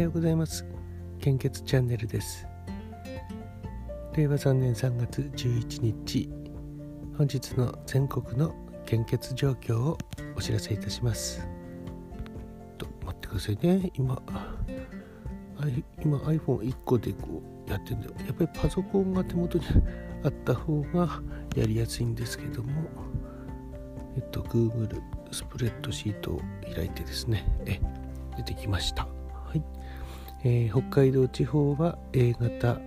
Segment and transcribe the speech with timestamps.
[0.00, 0.64] はようございます。
[1.20, 2.46] 献血チャンネルです。
[4.16, 6.30] 令和3年3月11日
[7.18, 8.54] 本日の全国の
[8.86, 9.98] 献血状況を
[10.38, 11.46] お知らせいたします。
[12.78, 13.92] と待ってくださいね。
[13.94, 14.22] 今
[16.02, 19.64] 今 iPhone1 個でこうやってるんでやっぱりパソコンが手元に
[20.24, 21.20] あった方が
[21.54, 22.88] やりやすいんですけども
[24.16, 26.40] えっと Google スプレッドシートを
[26.74, 27.78] 開いてですねえ
[28.38, 29.06] 出てきました。
[29.50, 29.62] はい。
[30.44, 32.80] えー、北海道地方は A 型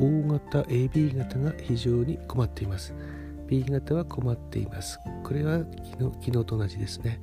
[0.00, 2.94] O 型 AB 型が非常に困っています。
[3.48, 5.00] B 型は困っています。
[5.24, 5.58] これは
[5.98, 7.20] 昨日と同じですね。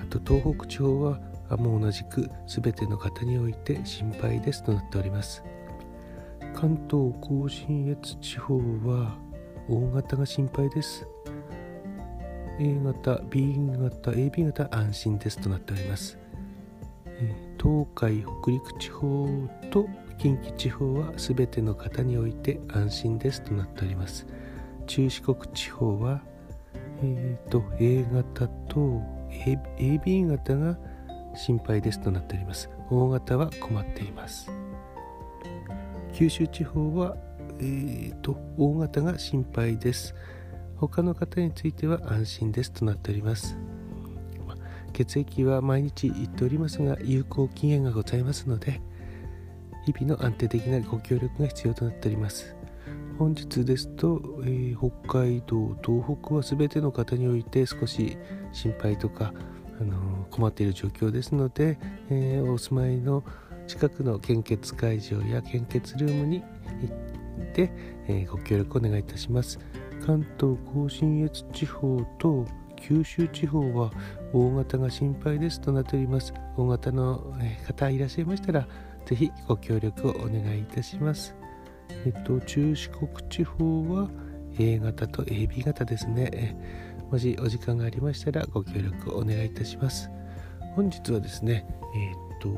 [0.00, 1.18] あと東北地方は
[1.56, 5.42] もう同じく全ての方において心配ですとなっております。
[6.54, 9.18] 関東甲信越地方は
[9.68, 11.06] O 型が心配です。
[12.60, 16.18] A 型 B 型 AB 型安心ですとなっております。
[17.70, 19.28] 東海北陸地方
[19.70, 24.26] と近畿地方は全ての方において安心ですとなっております。
[24.88, 26.20] 中四国地方は、
[27.00, 29.00] えーと、A 型と
[29.78, 30.76] AB 型が
[31.36, 32.68] 心配ですとなっております。
[32.90, 34.50] O 型は困っています。
[36.12, 37.16] 九州地方は、
[37.60, 40.16] えーと、と O 型が心配です。
[40.74, 43.56] 他の方については安心ですとなっております。
[44.90, 48.80] 血液は毎日言っておりますが有効期限がございますので
[49.86, 52.54] 日々の安定的なご協力が必要となっております。
[53.18, 58.16] 本日ですと、えー、北海道東北は全ての方において少し
[58.52, 59.34] 心配とか、
[59.78, 63.22] あのー、困っている状況ですので、えー、お住まいの
[63.66, 66.46] 近くの献血会場や献血ルームに行
[67.42, 67.70] って、
[68.08, 69.58] えご協力お願いいたします。
[70.04, 72.46] 関東甲信越地方と
[72.80, 73.90] 九州地方は
[74.32, 76.32] 大型が心配ですとなっております。
[76.56, 77.34] 大型の
[77.66, 78.66] 方いらっしゃいましたら
[79.06, 81.34] ぜひご協力をお願いいたします。
[82.06, 84.08] えっと中四国地方は
[84.58, 86.56] A 型と AB 型ですね。
[87.10, 90.10] もしお時間がありましたらご協力をお願いいたします。
[90.74, 92.48] 本日はですねえっと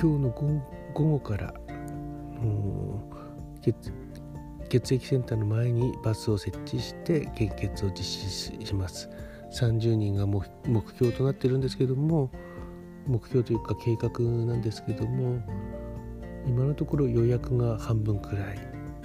[0.00, 0.30] 今日の
[0.94, 1.54] 午後から
[4.74, 9.08] 血液センターの前にバスを設置して献血を実施します。
[9.52, 10.44] 30人が目
[10.94, 12.28] 標となってるんですけども
[13.06, 15.40] 目標というか計画なんですけども
[16.44, 18.58] 今のところ予約が半分くらい。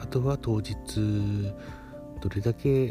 [0.00, 0.74] あとは当日
[2.20, 2.88] どれだけ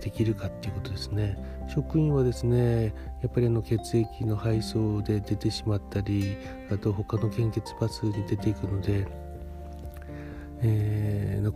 [0.00, 1.36] できるかっていうことですね。
[1.68, 6.38] 職員はですねやっぱりあの血液の配送で出てしまったり
[6.72, 9.06] あと他の献血バスに出ていくので
[10.62, 10.95] え、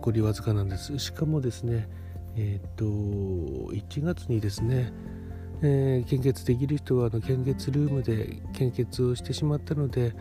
[0.01, 1.87] 残りわずかなんですしかもですね
[2.35, 4.91] えっ、と1月にですね、
[5.61, 10.15] えー、献血できる人はあの献血ルームで献血をしてしまったので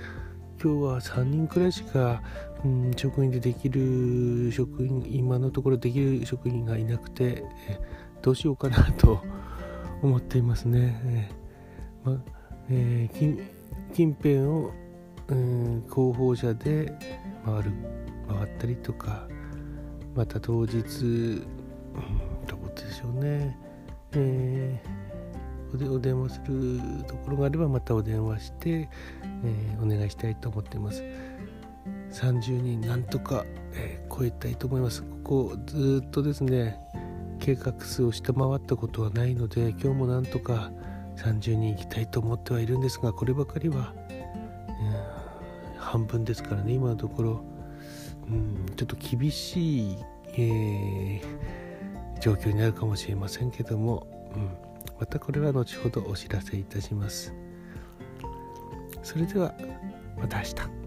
[0.62, 2.22] 今日は3人くらいしか、
[2.62, 7.80] うん、職員でできる職員今のところできる職員がいなくて、え、
[8.20, 9.22] どうしようかなと
[10.02, 11.00] 思っていますね。
[11.06, 12.24] えーま
[12.68, 13.40] えー、近
[13.94, 14.72] 近辺を、
[15.28, 16.92] うん、広報車で
[17.46, 17.72] 回る
[18.28, 19.26] 回ったりとか
[20.14, 21.42] また当日、うん、
[22.46, 23.56] どこでしょうね、
[24.12, 28.88] えー、お電話するところがあればまたお電話して、
[29.44, 31.04] えー、お願いしたいと思っています。
[32.10, 35.02] 30人なんとか、えー、超えたいと思います。
[35.02, 36.80] ここずっとですね
[37.38, 40.72] 計画数を下回ったことはないので今日もなんとか
[41.16, 47.49] 30人行きたいと思ってはいるんですがこればかりは、うん、半分ですからね今のところ。
[48.30, 49.96] うん、ちょっと厳しい、
[50.28, 54.50] えー、状況になるかもしれませんけども、うん、
[54.98, 57.34] またこれは後ほどお知らせいたします。
[59.02, 59.54] それでは
[60.18, 60.79] また明日。